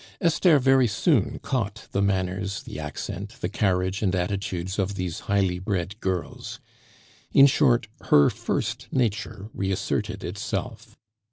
Esther 0.19 0.57
very 0.57 0.87
soon 0.87 1.37
caught 1.43 1.87
the 1.91 2.01
manners, 2.01 2.63
the 2.63 2.79
accent, 2.79 3.35
the 3.39 3.47
carriage 3.47 4.01
and 4.01 4.15
attitudes 4.15 4.79
of 4.79 4.95
these 4.95 5.19
highly 5.29 5.59
bred 5.59 5.99
girls; 5.99 6.59
in 7.31 7.45
short, 7.45 7.87
her 8.05 8.31
first 8.31 8.87
nature 8.91 9.51
reasserted 9.53 10.23
itself. 10.23 10.97